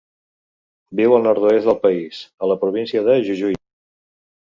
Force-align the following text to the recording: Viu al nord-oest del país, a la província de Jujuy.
Viu 0.99 1.13
al 1.17 1.27
nord-oest 1.27 1.69
del 1.69 1.79
país, 1.85 2.25
a 2.47 2.53
la 2.55 2.59
província 2.67 3.07
de 3.11 3.23
Jujuy. 3.31 3.63